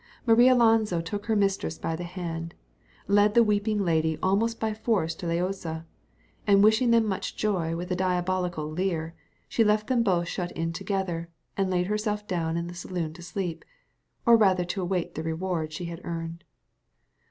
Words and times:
Marialonso 0.25 0.99
took 0.99 1.27
her 1.27 1.35
mistress 1.35 1.77
by 1.77 1.95
the 1.95 2.03
hand, 2.05 2.55
led 3.07 3.35
the 3.35 3.43
weeping 3.43 3.85
lady 3.85 4.17
almost 4.23 4.59
by 4.59 4.73
force 4.73 5.13
to 5.13 5.27
Loaysa, 5.27 5.85
and 6.47 6.63
wishing 6.63 6.89
them 6.89 7.05
much 7.05 7.35
joy 7.35 7.75
with 7.75 7.91
a 7.91 7.95
diabolical 7.95 8.67
leer, 8.67 9.13
she 9.47 9.63
left 9.63 9.85
them 9.85 10.01
both 10.01 10.27
shut 10.27 10.51
in 10.53 10.73
together, 10.73 11.29
and 11.55 11.69
laid 11.69 11.85
herself 11.85 12.25
down 12.27 12.57
in 12.57 12.65
the 12.65 12.73
saloon 12.73 13.13
to 13.13 13.21
sleep, 13.21 13.63
or 14.25 14.35
rather 14.35 14.65
to 14.65 14.81
await 14.81 15.13
the 15.13 15.21
reward 15.21 15.71
she 15.71 15.85
had 15.85 16.01
earned. 16.03 16.43